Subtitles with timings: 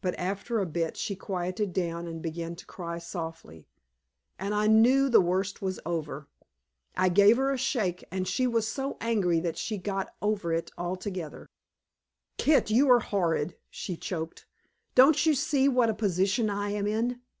[0.00, 3.68] But after a bit she quieted down and began to cry softly,
[4.36, 6.26] and I knew the worst was over.
[6.96, 10.72] I gave her a shake, and she was so angry that she got over it
[10.76, 11.46] altogether.
[12.36, 14.44] "Kit, you are horrid," she choked.
[14.96, 17.20] "Don't you see what a position I am in?